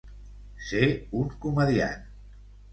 [0.69, 0.87] Ser
[1.21, 2.05] un comediant.